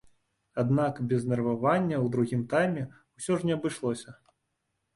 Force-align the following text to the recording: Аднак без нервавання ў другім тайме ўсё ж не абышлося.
Аднак 0.61 1.01
без 1.11 1.27
нервавання 1.33 1.95
ў 2.05 2.13
другім 2.17 2.41
тайме 2.55 2.89
ўсё 3.17 3.33
ж 3.43 3.51
не 3.51 3.59
абышлося. 3.61 4.19